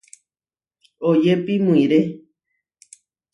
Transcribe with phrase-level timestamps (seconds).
[1.07, 1.99] Oyépi muʼiré.